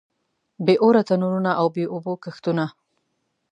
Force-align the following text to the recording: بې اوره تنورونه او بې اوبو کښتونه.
بې 0.65 0.75
اوره 0.83 1.01
تنورونه 1.07 1.51
او 1.59 1.67
بې 1.75 1.85
اوبو 1.93 2.13
کښتونه. 2.23 2.65